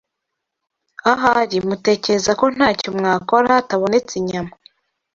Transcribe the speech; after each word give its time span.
Ahari 1.11 1.57
mutekereza 1.67 2.31
ko 2.39 2.45
ntacyo 2.55 2.89
mwakora 2.97 3.47
hatabonetse 3.57 4.13
inyama 4.21 4.53